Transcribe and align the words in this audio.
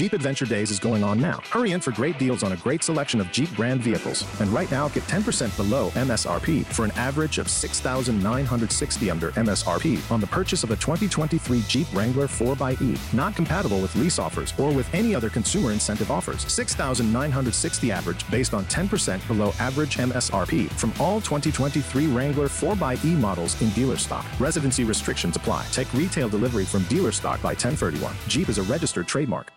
Jeep 0.00 0.14
Adventure 0.14 0.46
Days 0.46 0.70
is 0.70 0.78
going 0.78 1.04
on 1.04 1.20
now. 1.20 1.42
Hurry 1.50 1.72
in 1.72 1.80
for 1.82 1.90
great 1.90 2.18
deals 2.18 2.42
on 2.42 2.52
a 2.52 2.56
great 2.56 2.82
selection 2.82 3.20
of 3.20 3.30
Jeep 3.32 3.54
brand 3.54 3.82
vehicles. 3.82 4.24
And 4.40 4.48
right 4.50 4.70
now, 4.70 4.88
get 4.88 5.02
10% 5.02 5.54
below 5.58 5.90
MSRP 5.90 6.64
for 6.64 6.86
an 6.86 6.90
average 6.92 7.36
of 7.36 7.50
6960 7.50 9.10
under 9.10 9.30
MSRP 9.32 10.10
on 10.10 10.22
the 10.22 10.26
purchase 10.26 10.64
of 10.64 10.70
a 10.70 10.76
2023 10.76 11.60
Jeep 11.68 11.86
Wrangler 11.92 12.28
4xE. 12.28 13.12
Not 13.12 13.36
compatible 13.36 13.78
with 13.78 13.94
lease 13.94 14.18
offers 14.18 14.54
or 14.58 14.72
with 14.72 14.88
any 14.94 15.14
other 15.14 15.28
consumer 15.28 15.70
incentive 15.70 16.10
offers. 16.10 16.50
6960 16.50 17.92
average 17.92 18.30
based 18.30 18.54
on 18.54 18.64
10% 18.64 19.28
below 19.28 19.52
average 19.58 19.98
MSRP 19.98 20.70
from 20.70 20.94
all 20.98 21.20
2023 21.20 22.06
Wrangler 22.06 22.48
4xE 22.48 23.18
models 23.18 23.60
in 23.60 23.68
dealer 23.72 23.98
stock. 23.98 24.24
Residency 24.40 24.82
restrictions 24.82 25.36
apply. 25.36 25.66
Take 25.72 25.92
retail 25.92 26.30
delivery 26.30 26.64
from 26.64 26.84
dealer 26.84 27.12
stock 27.12 27.42
by 27.42 27.52
1031. 27.52 28.14
Jeep 28.28 28.48
is 28.48 28.56
a 28.56 28.62
registered 28.62 29.06
trademark. 29.06 29.52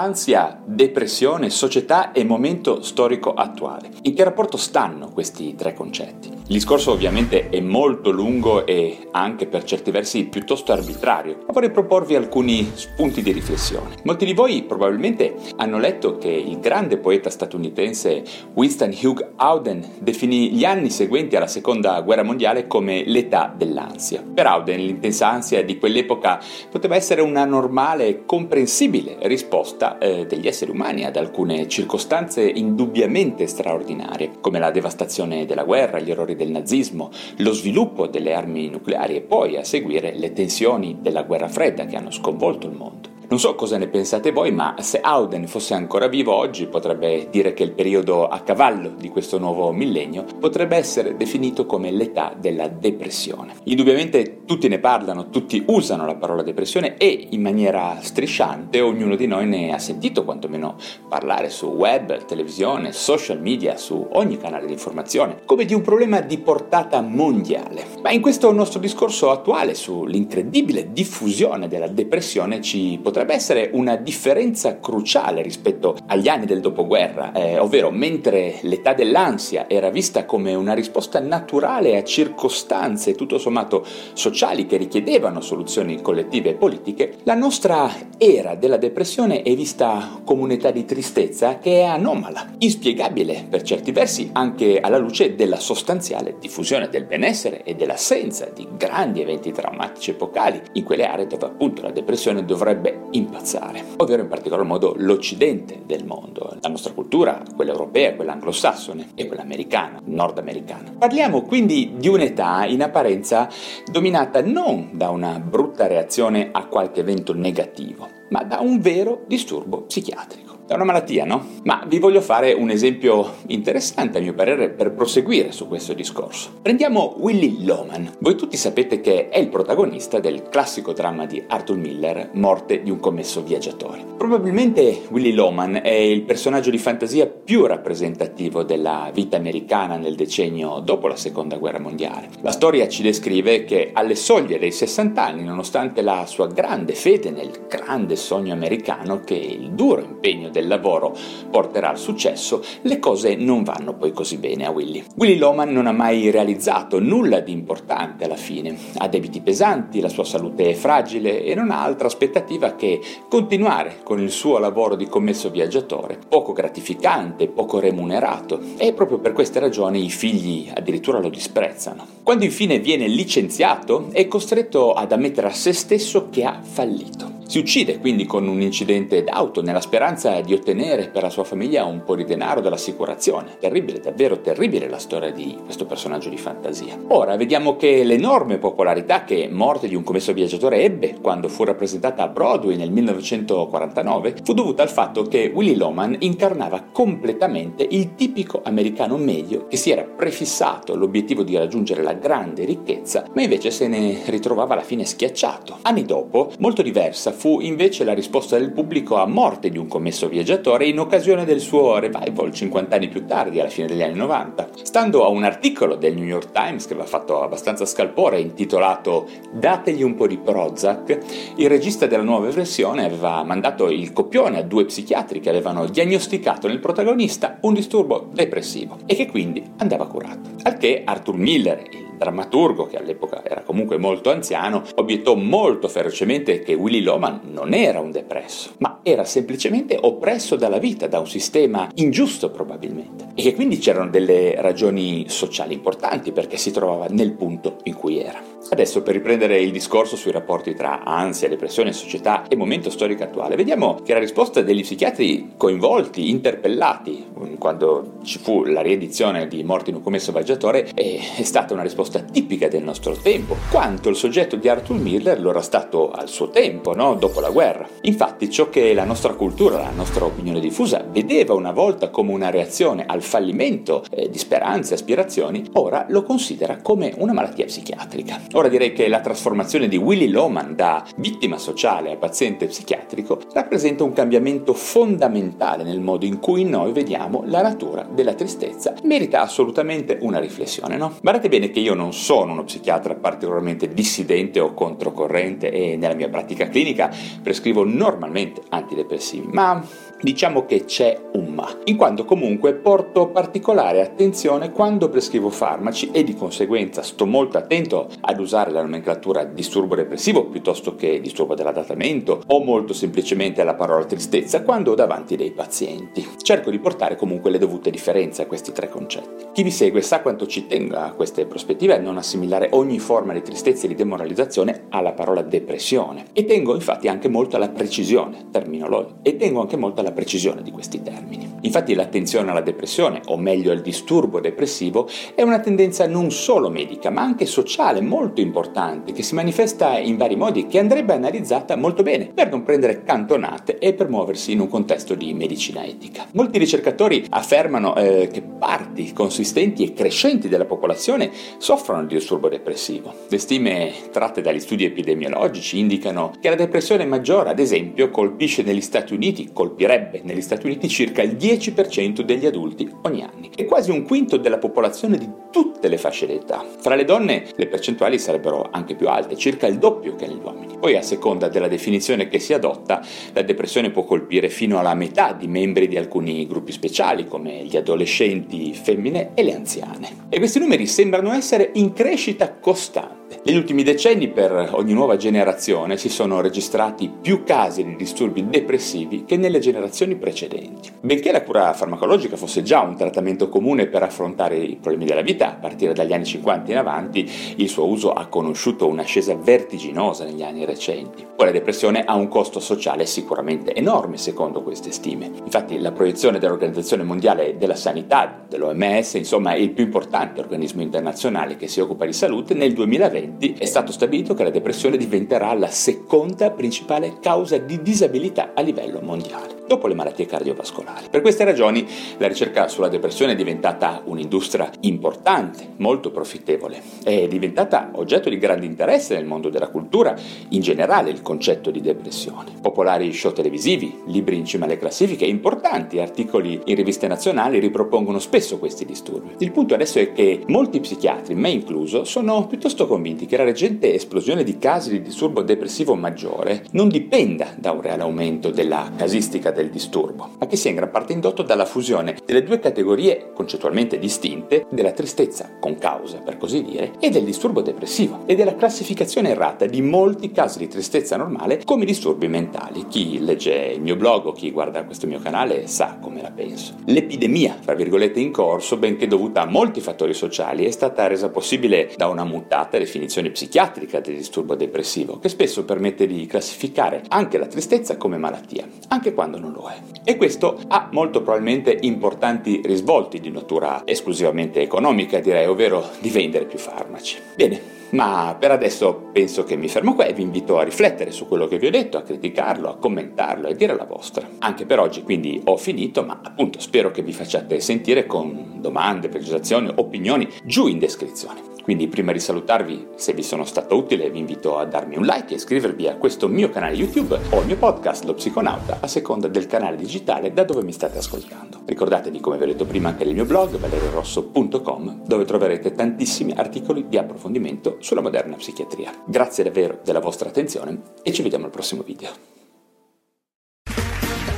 Ansia, 0.00 0.56
depressione, 0.64 1.50
società 1.50 2.12
e 2.12 2.22
momento 2.22 2.82
storico 2.82 3.34
attuale. 3.34 3.90
In 4.02 4.14
che 4.14 4.22
rapporto 4.22 4.56
stanno 4.56 5.10
questi 5.10 5.56
tre 5.56 5.74
concetti? 5.74 6.37
Il 6.50 6.54
discorso 6.54 6.92
ovviamente 6.92 7.50
è 7.50 7.60
molto 7.60 8.10
lungo 8.10 8.64
e 8.64 9.08
anche 9.10 9.46
per 9.46 9.64
certi 9.64 9.90
versi 9.90 10.24
piuttosto 10.24 10.72
arbitrario, 10.72 11.40
ma 11.46 11.52
vorrei 11.52 11.70
proporvi 11.70 12.14
alcuni 12.14 12.70
spunti 12.72 13.20
di 13.20 13.32
riflessione. 13.32 13.96
Molti 14.04 14.24
di 14.24 14.32
voi 14.32 14.62
probabilmente 14.62 15.34
hanno 15.56 15.76
letto 15.78 16.16
che 16.16 16.30
il 16.30 16.58
grande 16.58 16.96
poeta 16.96 17.28
statunitense 17.28 18.22
Winston 18.54 18.96
Hugh 18.98 19.32
Auden 19.36 19.86
definì 19.98 20.50
gli 20.50 20.64
anni 20.64 20.88
seguenti 20.88 21.36
alla 21.36 21.46
seconda 21.46 22.00
guerra 22.00 22.22
mondiale 22.22 22.66
come 22.66 23.04
l'età 23.04 23.52
dell'ansia. 23.54 24.22
Per 24.22 24.46
Auden 24.46 24.86
l'intensa 24.86 25.28
ansia 25.28 25.62
di 25.62 25.78
quell'epoca 25.78 26.40
poteva 26.70 26.96
essere 26.96 27.20
una 27.20 27.44
normale 27.44 28.06
e 28.06 28.24
comprensibile 28.24 29.18
risposta 29.24 29.98
eh, 29.98 30.24
degli 30.24 30.46
esseri 30.46 30.70
umani 30.70 31.04
ad 31.04 31.16
alcune 31.16 31.68
circostanze 31.68 32.40
indubbiamente 32.40 33.46
straordinarie, 33.46 34.30
come 34.40 34.58
la 34.58 34.70
devastazione 34.70 35.44
della 35.44 35.64
guerra, 35.64 35.98
gli 35.98 36.10
errori 36.10 36.36
del 36.38 36.50
nazismo, 36.50 37.10
lo 37.36 37.52
sviluppo 37.52 38.06
delle 38.06 38.32
armi 38.32 38.70
nucleari 38.70 39.16
e 39.16 39.20
poi 39.20 39.58
a 39.58 39.64
seguire 39.64 40.14
le 40.16 40.32
tensioni 40.32 40.96
della 41.02 41.24
guerra 41.24 41.48
fredda 41.48 41.84
che 41.84 41.96
hanno 41.96 42.10
sconvolto 42.10 42.66
il 42.66 42.72
mondo. 42.72 43.07
Non 43.30 43.38
so 43.38 43.54
cosa 43.56 43.76
ne 43.76 43.88
pensate 43.88 44.32
voi, 44.32 44.52
ma 44.52 44.76
se 44.78 45.00
Auden 45.02 45.46
fosse 45.48 45.74
ancora 45.74 46.08
vivo 46.08 46.34
oggi 46.34 46.66
potrebbe 46.66 47.28
dire 47.30 47.52
che 47.52 47.62
il 47.62 47.72
periodo 47.72 48.26
a 48.26 48.40
cavallo 48.40 48.88
di 48.88 49.10
questo 49.10 49.36
nuovo 49.36 49.70
millennio 49.70 50.24
potrebbe 50.40 50.76
essere 50.76 51.14
definito 51.14 51.66
come 51.66 51.90
l'età 51.90 52.34
della 52.34 52.68
depressione. 52.68 53.56
Indubbiamente 53.64 54.46
tutti 54.46 54.66
ne 54.68 54.78
parlano, 54.78 55.28
tutti 55.28 55.62
usano 55.66 56.06
la 56.06 56.14
parola 56.14 56.42
depressione 56.42 56.96
e 56.96 57.26
in 57.32 57.42
maniera 57.42 57.98
strisciante 58.00 58.80
ognuno 58.80 59.14
di 59.14 59.26
noi 59.26 59.44
ne 59.44 59.74
ha 59.74 59.78
sentito 59.78 60.24
quantomeno 60.24 60.76
parlare 61.06 61.50
su 61.50 61.66
web, 61.66 62.24
televisione, 62.24 62.92
social 62.92 63.42
media, 63.42 63.76
su 63.76 64.08
ogni 64.12 64.38
canale 64.38 64.64
di 64.64 64.72
informazione, 64.72 65.42
come 65.44 65.66
di 65.66 65.74
un 65.74 65.82
problema 65.82 66.22
di 66.22 66.38
portata 66.38 67.02
mondiale. 67.02 67.84
Ma 68.02 68.10
in 68.10 68.22
questo 68.22 68.50
nostro 68.52 68.80
discorso 68.80 69.30
attuale 69.30 69.74
sull'incredibile 69.74 70.94
diffusione 70.94 71.68
della 71.68 71.88
depressione 71.88 72.62
ci 72.62 72.98
potrebbe 73.02 73.16
potrebbe 73.18 73.34
essere 73.34 73.70
una 73.72 73.96
differenza 73.96 74.78
cruciale 74.78 75.42
rispetto 75.42 75.96
agli 76.06 76.28
anni 76.28 76.46
del 76.46 76.60
dopoguerra, 76.60 77.32
eh, 77.32 77.58
ovvero 77.58 77.90
mentre 77.90 78.58
l'età 78.60 78.94
dell'ansia 78.94 79.68
era 79.68 79.90
vista 79.90 80.24
come 80.24 80.54
una 80.54 80.72
risposta 80.72 81.18
naturale 81.18 81.96
a 81.96 82.04
circostanze 82.04 83.16
tutto 83.16 83.38
sommato 83.38 83.84
sociali 84.12 84.66
che 84.66 84.76
richiedevano 84.76 85.40
soluzioni 85.40 86.00
collettive 86.00 86.50
e 86.50 86.54
politiche, 86.54 87.16
la 87.24 87.34
nostra 87.34 87.90
era 88.18 88.54
della 88.54 88.76
depressione 88.76 89.42
è 89.42 89.52
vista 89.56 90.20
come 90.24 90.42
un'età 90.42 90.70
di 90.70 90.84
tristezza 90.84 91.58
che 91.58 91.80
è 91.80 91.84
anomala, 91.84 92.52
inspiegabile 92.58 93.46
per 93.50 93.62
certi 93.62 93.90
versi 93.90 94.30
anche 94.32 94.78
alla 94.78 94.98
luce 94.98 95.34
della 95.34 95.58
sostanziale 95.58 96.36
diffusione 96.38 96.88
del 96.88 97.04
benessere 97.04 97.64
e 97.64 97.74
dell'assenza 97.74 98.48
di 98.54 98.68
grandi 98.76 99.22
eventi 99.22 99.50
traumatici 99.50 100.10
epocali. 100.10 100.62
In 100.74 100.84
quelle 100.84 101.06
aree 101.06 101.26
dove 101.26 101.46
appunto 101.46 101.82
la 101.82 101.90
depressione 101.90 102.44
dovrebbe 102.44 103.06
impazzare, 103.12 103.84
ovvero 103.96 104.22
in 104.22 104.28
particolar 104.28 104.64
modo 104.64 104.94
l'occidente 104.96 105.82
del 105.84 106.04
mondo, 106.04 106.56
la 106.60 106.68
nostra 106.68 106.92
cultura, 106.92 107.42
quella 107.54 107.72
europea, 107.72 108.14
quella 108.14 108.32
anglosassone 108.32 109.10
e 109.14 109.26
quella 109.26 109.42
americana, 109.42 110.00
nordamericana. 110.04 110.92
Parliamo 110.98 111.42
quindi 111.42 111.94
di 111.96 112.08
un'età 112.08 112.64
in 112.66 112.82
apparenza 112.82 113.48
dominata 113.90 114.42
non 114.42 114.90
da 114.92 115.10
una 115.10 115.38
brutta 115.38 115.86
reazione 115.86 116.50
a 116.52 116.66
qualche 116.66 117.00
evento 117.00 117.34
negativo, 117.34 118.08
ma 118.30 118.42
da 118.42 118.60
un 118.60 118.80
vero 118.80 119.24
disturbo 119.26 119.82
psichiatrico. 119.82 120.47
È 120.68 120.74
una 120.74 120.84
malattia, 120.84 121.24
no? 121.24 121.46
Ma 121.62 121.82
vi 121.86 121.98
voglio 121.98 122.20
fare 122.20 122.52
un 122.52 122.68
esempio 122.68 123.36
interessante, 123.46 124.18
a 124.18 124.20
mio 124.20 124.34
parere, 124.34 124.68
per 124.68 124.92
proseguire 124.92 125.50
su 125.50 125.66
questo 125.66 125.94
discorso. 125.94 126.50
Prendiamo 126.60 127.14
Willy 127.20 127.64
Loman. 127.64 128.16
Voi 128.18 128.36
tutti 128.36 128.58
sapete 128.58 129.00
che 129.00 129.30
è 129.30 129.38
il 129.38 129.48
protagonista 129.48 130.20
del 130.20 130.50
classico 130.50 130.92
dramma 130.92 131.24
di 131.24 131.42
Arthur 131.46 131.78
Miller, 131.78 132.32
Morte 132.34 132.82
di 132.82 132.90
un 132.90 133.00
commesso 133.00 133.42
viaggiatore. 133.42 134.04
Probabilmente 134.18 135.04
Willy 135.08 135.32
Loman 135.32 135.80
è 135.82 135.88
il 135.88 136.24
personaggio 136.24 136.68
di 136.68 136.76
fantasia 136.76 137.26
più 137.26 137.64
rappresentativo 137.64 138.62
della 138.62 139.10
vita 139.10 139.38
americana 139.38 139.96
nel 139.96 140.16
decennio 140.16 140.80
dopo 140.80 141.06
la 141.06 141.16
seconda 141.16 141.56
guerra 141.56 141.80
mondiale. 141.80 142.28
La 142.42 142.50
storia 142.50 142.86
ci 142.88 143.00
descrive 143.00 143.64
che 143.64 143.92
alle 143.94 144.16
soglie 144.16 144.58
dei 144.58 144.72
60 144.72 145.24
anni, 145.24 145.44
nonostante 145.44 146.02
la 146.02 146.26
sua 146.26 146.46
grande 146.46 146.92
fede 146.92 147.30
nel 147.30 147.64
grande 147.66 148.16
sogno 148.16 148.52
americano 148.52 149.20
che 149.20 149.34
il 149.34 149.70
duro 149.70 150.02
impegno 150.02 150.50
del 150.50 150.57
lavoro 150.66 151.16
porterà 151.50 151.90
al 151.90 151.98
successo, 151.98 152.62
le 152.82 152.98
cose 152.98 153.36
non 153.36 153.62
vanno 153.62 153.94
poi 153.94 154.12
così 154.12 154.38
bene 154.38 154.66
a 154.66 154.70
Willy. 154.70 155.04
Willy 155.16 155.36
Loman 155.36 155.70
non 155.70 155.86
ha 155.86 155.92
mai 155.92 156.30
realizzato 156.30 156.98
nulla 156.98 157.40
di 157.40 157.52
importante 157.52 158.24
alla 158.24 158.36
fine, 158.36 158.76
ha 158.96 159.08
debiti 159.08 159.40
pesanti, 159.40 160.00
la 160.00 160.08
sua 160.08 160.24
salute 160.24 160.70
è 160.70 160.74
fragile 160.74 161.42
e 161.42 161.54
non 161.54 161.70
ha 161.70 161.82
altra 161.82 162.06
aspettativa 162.06 162.74
che 162.74 163.00
continuare 163.28 164.00
con 164.02 164.20
il 164.20 164.30
suo 164.30 164.58
lavoro 164.58 164.96
di 164.96 165.06
commesso 165.06 165.50
viaggiatore, 165.50 166.18
poco 166.28 166.52
gratificante, 166.52 167.48
poco 167.48 167.78
remunerato 167.78 168.60
e 168.76 168.92
proprio 168.92 169.18
per 169.18 169.32
queste 169.32 169.60
ragioni 169.60 170.04
i 170.04 170.10
figli 170.10 170.70
addirittura 170.74 171.18
lo 171.18 171.28
disprezzano. 171.28 172.06
Quando 172.22 172.44
infine 172.44 172.78
viene 172.78 173.06
licenziato 173.06 174.08
è 174.12 174.26
costretto 174.28 174.92
ad 174.92 175.12
ammettere 175.12 175.48
a 175.48 175.52
se 175.52 175.72
stesso 175.72 176.28
che 176.30 176.44
ha 176.44 176.60
fallito. 176.62 177.37
Si 177.48 177.58
uccide 177.58 177.98
quindi 177.98 178.26
con 178.26 178.46
un 178.46 178.60
incidente 178.60 179.24
d'auto 179.24 179.62
nella 179.62 179.80
speranza 179.80 180.38
di 180.42 180.52
ottenere 180.52 181.08
per 181.08 181.22
la 181.22 181.30
sua 181.30 181.44
famiglia 181.44 181.86
un 181.86 182.04
po' 182.04 182.14
di 182.14 182.26
denaro 182.26 182.60
dall'assicurazione. 182.60 183.56
Terribile, 183.58 184.00
davvero 184.00 184.42
terribile 184.42 184.86
la 184.86 184.98
storia 184.98 185.30
di 185.30 185.56
questo 185.64 185.86
personaggio 185.86 186.28
di 186.28 186.36
fantasia. 186.36 186.98
Ora 187.06 187.38
vediamo 187.38 187.76
che 187.76 188.04
l'enorme 188.04 188.58
popolarità 188.58 189.24
che 189.24 189.48
Morte 189.50 189.88
di 189.88 189.94
un 189.94 190.02
commesso 190.02 190.34
viaggiatore 190.34 190.82
ebbe 190.82 191.16
quando 191.22 191.48
fu 191.48 191.64
rappresentata 191.64 192.22
a 192.22 192.28
Broadway 192.28 192.76
nel 192.76 192.90
1949 192.90 194.34
fu 194.44 194.52
dovuta 194.52 194.82
al 194.82 194.90
fatto 194.90 195.22
che 195.22 195.50
Willy 195.54 195.74
Loman 195.74 196.16
incarnava 196.18 196.88
completamente 196.92 197.86
il 197.88 198.14
tipico 198.14 198.60
americano 198.62 199.16
medio 199.16 199.68
che 199.68 199.78
si 199.78 199.90
era 199.90 200.02
prefissato 200.02 200.94
l'obiettivo 200.94 201.44
di 201.44 201.56
raggiungere 201.56 202.02
la 202.02 202.12
grande 202.12 202.66
ricchezza, 202.66 203.24
ma 203.32 203.40
invece 203.40 203.70
se 203.70 203.88
ne 203.88 204.18
ritrovava 204.26 204.74
alla 204.74 204.82
fine 204.82 205.06
schiacciato. 205.06 205.78
Anni 205.80 206.04
dopo, 206.04 206.52
molto 206.58 206.82
diversa 206.82 207.36
fu 207.38 207.60
invece 207.60 208.02
la 208.02 208.14
risposta 208.14 208.58
del 208.58 208.72
pubblico 208.72 209.14
a 209.14 209.24
Morte 209.24 209.70
di 209.70 209.78
un 209.78 209.86
commesso 209.86 210.28
viaggiatore 210.28 210.86
in 210.86 210.98
occasione 210.98 211.44
del 211.44 211.60
suo 211.60 212.00
revival 212.00 212.52
50 212.52 212.96
anni 212.96 213.06
più 213.06 213.26
tardi, 213.26 213.60
alla 213.60 213.68
fine 213.68 213.86
degli 213.86 214.02
anni 214.02 214.16
90. 214.16 214.70
Stando 214.82 215.24
a 215.24 215.28
un 215.28 215.44
articolo 215.44 215.94
del 215.94 216.14
New 216.14 216.24
York 216.24 216.50
Times 216.50 216.86
che 216.86 216.94
aveva 216.94 217.06
fatto 217.06 217.40
abbastanza 217.40 217.86
scalpore 217.86 218.40
intitolato 218.40 219.28
Dategli 219.52 220.02
un 220.02 220.16
po' 220.16 220.26
di 220.26 220.36
Prozac, 220.36 221.16
il 221.54 221.68
regista 221.68 222.06
della 222.06 222.24
nuova 222.24 222.50
versione 222.50 223.04
aveva 223.04 223.44
mandato 223.44 223.88
il 223.88 224.12
copione 224.12 224.58
a 224.58 224.62
due 224.62 224.86
psichiatri 224.86 225.38
che 225.38 225.48
avevano 225.48 225.86
diagnosticato 225.86 226.66
nel 226.66 226.80
protagonista 226.80 227.58
un 227.60 227.74
disturbo 227.74 228.30
depressivo 228.32 228.98
e 229.06 229.14
che 229.14 229.28
quindi 229.28 229.62
andava 229.76 230.08
curato. 230.08 230.50
Al 230.64 230.76
che 230.76 231.02
Arthur 231.04 231.36
Miller, 231.36 231.84
il 231.88 232.07
drammaturgo, 232.18 232.86
che 232.86 232.98
all'epoca 232.98 233.42
era 233.44 233.62
comunque 233.62 233.96
molto 233.96 234.30
anziano, 234.30 234.82
obiettò 234.96 235.34
molto 235.34 235.88
ferocemente 235.88 236.60
che 236.60 236.74
Willy 236.74 237.00
Loman 237.00 237.40
non 237.44 237.72
era 237.72 238.00
un 238.00 238.10
depresso, 238.10 238.72
ma 238.78 239.00
era 239.02 239.24
semplicemente 239.24 239.96
oppresso 239.98 240.56
dalla 240.56 240.78
vita, 240.78 241.06
da 241.06 241.20
un 241.20 241.26
sistema 241.26 241.88
ingiusto 241.94 242.50
probabilmente, 242.50 243.28
e 243.34 243.42
che 243.42 243.54
quindi 243.54 243.78
c'erano 243.78 244.10
delle 244.10 244.60
ragioni 244.60 245.24
sociali 245.28 245.72
importanti 245.72 246.32
perché 246.32 246.56
si 246.58 246.70
trovava 246.70 247.06
nel 247.08 247.32
punto 247.32 247.78
in 247.84 247.94
cui 247.94 248.18
era. 248.18 248.42
Adesso 248.70 249.02
per 249.02 249.14
riprendere 249.14 249.60
il 249.60 249.72
discorso 249.72 250.16
sui 250.16 250.30
rapporti 250.30 250.74
tra 250.74 251.02
ansia, 251.02 251.48
depressione, 251.48 251.92
società 251.92 252.46
e 252.48 252.56
momento 252.56 252.90
storico 252.90 253.22
attuale, 253.22 253.56
vediamo 253.56 254.00
che 254.04 254.12
la 254.12 254.18
risposta 254.18 254.60
degli 254.60 254.82
psichiatri 254.82 255.52
coinvolti, 255.56 256.28
interpellati, 256.28 257.26
quando 257.58 258.18
ci 258.24 258.38
fu 258.38 258.64
la 258.64 258.82
riedizione 258.82 259.48
di 259.48 259.64
Morti 259.64 259.90
in 259.90 259.96
un 259.96 260.02
commesso 260.02 260.32
viaggiatore, 260.32 260.90
è, 260.94 261.18
è 261.36 261.42
stata 261.42 261.72
una 261.72 261.82
risposta 261.82 262.20
tipica 262.20 262.68
del 262.68 262.82
nostro 262.82 263.12
tempo, 263.12 263.56
quanto 263.70 264.08
il 264.08 264.16
soggetto 264.16 264.56
di 264.56 264.68
Arthur 264.68 264.98
Miller 264.98 265.40
lo 265.40 265.50
era 265.50 265.62
stato 265.62 266.10
al 266.10 266.28
suo 266.28 266.50
tempo, 266.50 266.94
no? 266.94 267.14
dopo 267.14 267.40
la 267.40 267.50
guerra. 267.50 267.88
Infatti 268.02 268.50
ciò 268.50 268.68
che 268.68 268.92
la 268.92 269.04
nostra 269.04 269.34
cultura, 269.34 269.78
la 269.78 269.90
nostra 269.90 270.24
opinione 270.24 270.60
diffusa 270.60 271.04
vedeva 271.08 271.54
una 271.54 271.72
volta 271.72 272.10
come 272.10 272.32
una 272.32 272.50
reazione 272.50 273.04
al 273.06 273.22
fallimento 273.22 274.04
eh, 274.10 274.28
di 274.28 274.38
speranze 274.38 274.92
e 274.92 274.96
aspirazioni, 274.96 275.64
ora 275.72 276.06
lo 276.08 276.22
considera 276.22 276.78
come 276.82 277.14
una 277.16 277.32
malattia 277.32 277.64
psichiatrica. 277.64 278.40
Ora 278.52 278.68
direi 278.68 278.94
che 278.94 279.08
la 279.08 279.20
trasformazione 279.20 279.88
di 279.88 279.98
Willy 279.98 280.28
Loman 280.28 280.74
da 280.74 281.04
vittima 281.16 281.58
sociale 281.58 282.12
a 282.12 282.16
paziente 282.16 282.66
psichiatrico 282.66 283.40
rappresenta 283.52 284.04
un 284.04 284.14
cambiamento 284.14 284.72
fondamentale 284.72 285.82
nel 285.82 286.00
modo 286.00 286.24
in 286.24 286.38
cui 286.38 286.64
noi 286.64 286.92
vediamo 286.92 287.42
la 287.44 287.60
natura 287.60 288.08
della 288.10 288.32
tristezza. 288.32 288.94
Merita 289.02 289.42
assolutamente 289.42 290.16
una 290.22 290.38
riflessione, 290.38 290.96
no? 290.96 291.14
Guardate 291.20 291.50
bene 291.50 291.70
che 291.70 291.80
io 291.80 291.92
non 291.92 292.14
sono 292.14 292.52
uno 292.52 292.64
psichiatra 292.64 293.14
particolarmente 293.14 293.92
dissidente 293.92 294.60
o 294.60 294.72
controcorrente 294.72 295.70
e 295.70 295.96
nella 295.96 296.14
mia 296.14 296.30
pratica 296.30 296.68
clinica 296.68 297.10
prescrivo 297.42 297.84
normalmente 297.84 298.62
antidepressivi, 298.70 299.48
ma 299.52 299.84
Diciamo 300.20 300.66
che 300.66 300.84
c'è 300.84 301.16
un 301.34 301.54
ma, 301.54 301.68
in 301.84 301.96
quanto 301.96 302.24
comunque 302.24 302.74
porto 302.74 303.28
particolare 303.28 304.00
attenzione 304.00 304.72
quando 304.72 305.08
prescrivo 305.08 305.48
farmaci 305.48 306.10
e 306.12 306.24
di 306.24 306.34
conseguenza 306.34 307.02
sto 307.02 307.24
molto 307.24 307.56
attento 307.56 308.08
ad 308.20 308.40
usare 308.40 308.72
la 308.72 308.82
nomenclatura 308.82 309.44
disturbo 309.44 309.94
depressivo 309.94 310.46
piuttosto 310.46 310.96
che 310.96 311.20
disturbo 311.20 311.54
dell'adattamento 311.54 312.42
o 312.48 312.64
molto 312.64 312.92
semplicemente 312.92 313.62
la 313.62 313.74
parola 313.74 314.04
tristezza 314.04 314.62
quando 314.62 314.90
ho 314.90 314.94
davanti 314.96 315.36
dei 315.36 315.52
pazienti. 315.52 316.26
Cerco 316.42 316.70
di 316.70 316.80
portare 316.80 317.14
comunque 317.14 317.50
le 317.50 317.58
dovute 317.58 317.90
differenze 317.90 318.42
a 318.42 318.46
questi 318.46 318.72
tre 318.72 318.88
concetti. 318.88 319.46
Chi 319.52 319.62
vi 319.62 319.70
segue 319.70 320.02
sa 320.02 320.20
quanto 320.20 320.48
ci 320.48 320.66
tenga 320.66 321.04
a 321.04 321.12
queste 321.12 321.46
prospettive 321.46 321.94
a 321.94 322.00
non 322.00 322.18
assimilare 322.18 322.70
ogni 322.72 322.98
forma 322.98 323.32
di 323.32 323.42
tristezza 323.42 323.84
e 323.84 323.88
di 323.88 323.94
demoralizzazione 323.94 324.86
alla 324.90 325.12
parola 325.12 325.42
depressione 325.42 326.26
e 326.32 326.44
tengo 326.44 326.74
infatti 326.74 327.06
anche 327.06 327.28
molto 327.28 327.54
alla 327.54 327.68
precisione 327.68 328.46
terminologica 328.50 329.18
e 329.22 329.36
tengo 329.36 329.60
anche 329.60 329.76
molto 329.76 330.00
alla 330.00 330.07
la 330.08 330.12
precisione 330.12 330.62
di 330.62 330.70
questi 330.70 331.02
termini. 331.02 331.56
Infatti 331.62 331.94
l'attenzione 331.94 332.50
alla 332.50 332.60
depressione, 332.60 333.20
o 333.26 333.36
meglio 333.36 333.72
al 333.72 333.80
disturbo 333.80 334.40
depressivo, 334.40 335.08
è 335.34 335.42
una 335.42 335.60
tendenza 335.60 336.06
non 336.06 336.30
solo 336.30 336.70
medica, 336.70 337.10
ma 337.10 337.22
anche 337.22 337.46
sociale 337.46 338.00
molto 338.00 338.40
importante, 338.40 339.12
che 339.12 339.22
si 339.22 339.34
manifesta 339.34 339.98
in 339.98 340.16
vari 340.16 340.36
modi 340.36 340.60
e 340.60 340.66
che 340.66 340.78
andrebbe 340.78 341.12
analizzata 341.12 341.76
molto 341.76 342.02
bene 342.02 342.30
per 342.32 342.50
non 342.50 342.62
prendere 342.62 343.02
cantonate 343.02 343.78
e 343.78 343.92
per 343.92 344.08
muoversi 344.08 344.52
in 344.52 344.60
un 344.60 344.68
contesto 344.68 345.14
di 345.14 345.34
medicina 345.34 345.84
etica. 345.84 346.26
Molti 346.32 346.58
ricercatori 346.58 347.26
affermano 347.28 347.96
eh, 347.96 348.28
che 348.32 348.42
parti 348.42 349.12
consistenti 349.12 349.84
e 349.84 349.92
crescenti 349.92 350.48
della 350.48 350.64
popolazione 350.64 351.30
soffrono 351.58 352.04
di 352.04 352.14
disturbo 352.14 352.48
depressivo. 352.48 353.12
Le 353.28 353.38
stime 353.38 353.92
tratte 354.10 354.40
dagli 354.40 354.60
studi 354.60 354.84
epidemiologici 354.84 355.78
indicano 355.78 356.32
che 356.40 356.48
la 356.48 356.54
depressione 356.54 357.04
maggiore, 357.04 357.50
ad 357.50 357.58
esempio, 357.58 358.10
colpisce 358.10 358.62
negli 358.62 358.80
Stati 358.80 359.12
Uniti, 359.12 359.50
colpirebbe 359.52 359.97
colpirebbe 359.98 360.20
negli 360.22 360.40
Stati 360.40 360.66
Uniti 360.66 360.88
circa 360.88 361.22
il 361.22 361.32
10% 361.32 362.20
degli 362.20 362.46
adulti 362.46 362.88
ogni 363.02 363.22
anno 363.22 363.48
e 363.54 363.64
quasi 363.64 363.90
un 363.90 364.04
quinto 364.04 364.36
della 364.36 364.58
popolazione 364.58 365.18
di 365.18 365.28
tutte 365.50 365.88
le 365.88 365.98
fasce 365.98 366.26
d'età. 366.26 366.64
Fra 366.78 366.94
le 366.94 367.04
donne 367.04 367.44
le 367.56 367.66
percentuali 367.66 368.18
sarebbero 368.18 368.68
anche 368.70 368.94
più 368.94 369.08
alte, 369.08 369.36
circa 369.36 369.66
il 369.66 369.78
doppio 369.78 370.14
che 370.14 370.26
negli 370.26 370.40
uomini. 370.42 370.76
Poi 370.78 370.96
a 370.96 371.02
seconda 371.02 371.48
della 371.48 371.68
definizione 371.68 372.28
che 372.28 372.38
si 372.38 372.52
adotta, 372.52 373.04
la 373.32 373.42
depressione 373.42 373.90
può 373.90 374.04
colpire 374.04 374.48
fino 374.48 374.78
alla 374.78 374.94
metà 374.94 375.32
di 375.32 375.48
membri 375.48 375.88
di 375.88 375.96
alcuni 375.96 376.46
gruppi 376.46 376.72
speciali 376.72 377.26
come 377.26 377.64
gli 377.64 377.76
adolescenti 377.76 378.72
femmine 378.74 379.30
e 379.34 379.42
le 379.42 379.54
anziane. 379.54 380.26
E 380.28 380.38
questi 380.38 380.58
numeri 380.58 380.86
sembrano 380.86 381.32
essere 381.32 381.70
in 381.74 381.92
crescita 381.92 382.54
costante. 382.54 383.17
Negli 383.44 383.56
ultimi 383.56 383.82
decenni 383.82 384.28
per 384.28 384.70
ogni 384.72 384.94
nuova 384.94 385.16
generazione 385.16 385.98
si 385.98 386.08
sono 386.08 386.40
registrati 386.40 387.10
più 387.20 387.44
casi 387.44 387.84
di 387.84 387.94
disturbi 387.94 388.48
depressivi 388.48 389.24
che 389.26 389.36
nelle 389.36 389.58
generazioni 389.58 390.16
precedenti. 390.16 390.90
Benché 391.00 391.30
la 391.30 391.42
cura 391.42 391.74
farmacologica 391.74 392.36
fosse 392.36 392.62
già 392.62 392.80
un 392.80 392.96
trattamento 392.96 393.50
comune 393.50 393.86
per 393.86 394.02
affrontare 394.02 394.56
i 394.56 394.76
problemi 394.76 395.04
della 395.04 395.20
vita, 395.20 395.50
a 395.50 395.54
partire 395.54 395.92
dagli 395.92 396.14
anni 396.14 396.24
50 396.24 396.70
in 396.72 396.78
avanti, 396.78 397.30
il 397.56 397.68
suo 397.68 397.86
uso 397.86 398.12
ha 398.12 398.26
conosciuto 398.28 398.86
un'ascesa 398.86 399.34
vertiginosa 399.36 400.24
negli 400.24 400.42
anni 400.42 400.64
recenti. 400.64 401.26
Poi 401.36 401.46
la 401.46 401.52
depressione 401.52 402.04
ha 402.04 402.14
un 402.14 402.28
costo 402.28 402.60
sociale 402.60 403.04
sicuramente 403.04 403.74
enorme 403.74 404.16
secondo 404.16 404.62
queste 404.62 404.90
stime. 404.90 405.30
Infatti 405.44 405.78
la 405.78 405.92
proiezione 405.92 406.38
dell'Organizzazione 406.38 407.02
Mondiale 407.02 407.56
della 407.58 407.76
Sanità, 407.76 408.44
dell'OMS, 408.48 409.14
insomma 409.14 409.54
il 409.54 409.70
più 409.70 409.84
importante 409.84 410.40
organismo 410.40 410.80
internazionale 410.80 411.56
che 411.56 411.68
si 411.68 411.80
occupa 411.80 412.06
di 412.06 412.14
salute, 412.14 412.54
nel 412.54 412.72
2020 412.72 413.17
2020 413.18 413.54
è 413.58 413.64
stato 413.64 413.92
stabilito 413.92 414.34
che 414.34 414.44
la 414.44 414.50
depressione 414.50 414.96
diventerà 414.96 415.52
la 415.54 415.68
seconda 415.68 416.50
principale 416.50 417.18
causa 417.20 417.58
di 417.58 417.82
disabilità 417.82 418.52
a 418.54 418.60
livello 418.62 419.00
mondiale 419.00 419.58
dopo 419.68 419.86
le 419.86 419.94
malattie 419.94 420.26
cardiovascolari. 420.26 421.06
Per 421.10 421.20
queste 421.20 421.44
ragioni 421.44 421.86
la 422.16 422.26
ricerca 422.26 422.66
sulla 422.68 422.88
depressione 422.88 423.32
è 423.32 423.36
diventata 423.36 424.00
un'industria 424.04 424.70
importante, 424.80 425.74
molto 425.76 426.10
profittevole, 426.10 426.80
è 427.04 427.28
diventata 427.28 427.90
oggetto 427.92 428.30
di 428.30 428.38
grande 428.38 428.64
interesse 428.64 429.14
nel 429.14 429.26
mondo 429.26 429.50
della 429.50 429.68
cultura, 429.68 430.16
in 430.48 430.62
generale 430.62 431.10
il 431.10 431.20
concetto 431.20 431.70
di 431.70 431.82
depressione. 431.82 432.52
Popolari 432.60 433.12
show 433.12 433.32
televisivi, 433.32 434.00
libri 434.06 434.38
in 434.38 434.46
cima 434.46 434.64
alle 434.64 434.78
classifiche, 434.78 435.26
importanti 435.26 436.00
articoli 436.00 436.60
in 436.64 436.74
riviste 436.74 437.06
nazionali 437.06 437.58
ripropongono 437.58 438.18
spesso 438.18 438.58
questi 438.58 438.86
disturbi. 438.86 439.34
Il 439.38 439.52
punto 439.52 439.74
adesso 439.74 439.98
è 439.98 440.12
che 440.12 440.44
molti 440.46 440.80
psichiatri, 440.80 441.34
me 441.34 441.50
incluso, 441.50 442.04
sono 442.04 442.46
piuttosto 442.46 442.86
convinti 442.86 443.07
che 443.16 443.36
la 443.36 443.44
recente 443.44 443.94
esplosione 443.94 444.44
di 444.44 444.58
casi 444.58 444.90
di 444.90 445.02
disturbo 445.02 445.42
depressivo 445.42 445.94
maggiore 445.94 446.64
non 446.72 446.88
dipenda 446.88 447.54
da 447.56 447.72
un 447.72 447.80
reale 447.80 448.02
aumento 448.02 448.50
della 448.50 448.90
casistica 448.96 449.50
del 449.50 449.70
disturbo, 449.70 450.30
ma 450.38 450.46
che 450.46 450.56
sia 450.56 450.70
in 450.70 450.76
gran 450.76 450.90
parte 450.90 451.14
indotto 451.14 451.42
dalla 451.42 451.64
fusione 451.64 452.16
delle 452.24 452.42
due 452.42 452.58
categorie 452.58 453.30
concettualmente 453.34 453.98
distinte 453.98 454.66
della 454.70 454.92
tristezza 454.92 455.56
con 455.58 455.78
causa, 455.78 456.18
per 456.18 456.36
così 456.36 456.62
dire, 456.62 456.92
e 457.00 457.10
del 457.10 457.24
disturbo 457.24 457.62
depressivo 457.62 458.24
e 458.26 458.34
della 458.34 458.54
classificazione 458.54 459.30
errata 459.30 459.64
di 459.64 459.80
molti 459.80 460.30
casi 460.30 460.58
di 460.58 460.68
tristezza 460.68 461.16
normale 461.16 461.62
come 461.64 461.84
disturbi 461.84 462.28
mentali. 462.28 462.86
Chi 462.88 463.24
legge 463.24 463.54
il 463.74 463.80
mio 463.80 463.96
blog 463.96 464.26
o 464.26 464.32
chi 464.32 464.50
guarda 464.50 464.84
questo 464.84 465.06
mio 465.06 465.18
canale 465.18 465.66
sa 465.66 465.98
come 466.00 466.20
la 466.20 466.30
penso. 466.30 466.74
L'epidemia, 466.86 467.56
fra 467.60 467.74
virgolette, 467.74 468.20
in 468.20 468.30
corso, 468.30 468.76
benché 468.76 469.06
dovuta 469.06 469.42
a 469.42 469.46
molti 469.46 469.80
fattori 469.80 470.14
sociali, 470.14 470.64
è 470.64 470.70
stata 470.70 471.06
resa 471.06 471.30
possibile 471.30 471.92
da 471.96 472.08
una 472.08 472.24
mutata 472.24 472.76
definizione 472.78 472.97
psichiatrica 473.06 474.00
del 474.00 474.16
disturbo 474.16 474.54
depressivo, 474.54 475.18
che 475.18 475.28
spesso 475.28 475.64
permette 475.64 476.06
di 476.06 476.26
classificare 476.26 477.02
anche 477.08 477.38
la 477.38 477.46
tristezza 477.46 477.96
come 477.96 478.18
malattia, 478.18 478.66
anche 478.88 479.14
quando 479.14 479.38
non 479.38 479.52
lo 479.52 479.68
è. 479.68 479.78
E 480.04 480.16
questo 480.16 480.60
ha 480.68 480.88
molto 480.92 481.22
probabilmente 481.22 481.76
importanti 481.82 482.60
risvolti 482.64 483.20
di 483.20 483.30
natura 483.30 483.82
esclusivamente 483.84 484.60
economica, 484.60 485.20
direi, 485.20 485.46
ovvero 485.46 485.90
di 486.00 486.10
vendere 486.10 486.46
più 486.46 486.58
farmaci. 486.58 487.18
Bene, 487.34 487.76
ma 487.90 488.36
per 488.38 488.50
adesso 488.50 489.08
penso 489.12 489.44
che 489.44 489.56
mi 489.56 489.68
fermo 489.68 489.94
qua 489.94 490.04
e 490.04 490.12
vi 490.12 490.22
invito 490.22 490.58
a 490.58 490.62
riflettere 490.62 491.10
su 491.10 491.26
quello 491.26 491.46
che 491.46 491.58
vi 491.58 491.68
ho 491.68 491.70
detto, 491.70 491.96
a 491.96 492.02
criticarlo, 492.02 492.68
a 492.68 492.76
commentarlo 492.76 493.48
e 493.48 493.54
dire 493.54 493.74
la 493.74 493.84
vostra. 493.84 494.28
Anche 494.38 494.66
per 494.66 494.78
oggi 494.78 495.02
quindi 495.02 495.40
ho 495.44 495.56
finito, 495.56 496.02
ma 496.02 496.20
appunto 496.22 496.60
spero 496.60 496.90
che 496.90 497.02
vi 497.02 497.12
facciate 497.12 497.60
sentire 497.60 498.06
con 498.06 498.56
domande, 498.60 499.08
precisazioni, 499.08 499.70
opinioni 499.74 500.28
giù 500.44 500.66
in 500.66 500.78
descrizione. 500.78 501.57
Quindi 501.68 501.88
prima 501.88 502.12
di 502.12 502.18
salutarvi, 502.18 502.92
se 502.96 503.12
vi 503.12 503.22
sono 503.22 503.44
stato 503.44 503.76
utile, 503.76 504.08
vi 504.08 504.20
invito 504.20 504.56
a 504.56 504.64
darmi 504.64 504.96
un 504.96 505.04
like 505.04 505.34
e 505.34 505.36
iscrivervi 505.36 505.86
a 505.86 505.96
questo 505.96 506.26
mio 506.26 506.48
canale 506.48 506.74
YouTube 506.74 507.20
o 507.28 507.40
al 507.40 507.44
mio 507.44 507.58
podcast 507.58 508.04
Lo 508.04 508.14
Psiconauta, 508.14 508.78
a 508.80 508.86
seconda 508.86 509.28
del 509.28 509.46
canale 509.46 509.76
digitale 509.76 510.32
da 510.32 510.44
dove 510.44 510.62
mi 510.62 510.72
state 510.72 510.96
ascoltando. 510.96 511.60
Ricordatevi, 511.66 512.20
come 512.20 512.38
vi 512.38 512.44
ho 512.44 512.46
detto 512.46 512.64
prima, 512.64 512.88
anche 512.88 513.04
del 513.04 513.12
mio 513.12 513.26
blog 513.26 513.58
valeriorosso.com, 513.58 515.02
dove 515.04 515.26
troverete 515.26 515.72
tantissimi 515.72 516.32
articoli 516.34 516.88
di 516.88 516.96
approfondimento 516.96 517.76
sulla 517.80 518.00
moderna 518.00 518.36
psichiatria. 518.36 518.90
Grazie 519.04 519.44
davvero 519.44 519.80
della 519.84 520.00
vostra 520.00 520.30
attenzione 520.30 520.80
e 521.02 521.12
ci 521.12 521.20
vediamo 521.20 521.44
al 521.44 521.50
prossimo 521.50 521.82
video. 521.82 522.08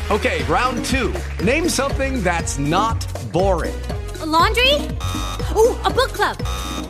Ok, 0.08 0.46
round 0.48 0.84
2. 0.90 1.44
Name 1.44 1.68
something 1.68 2.20
that's 2.24 2.56
not 2.56 3.06
boring. 3.30 3.78
A 4.20 4.26
laundry? 4.26 4.84
Oh, 5.54 5.78
a 5.84 5.90
book 5.90 6.10
club. 6.10 6.89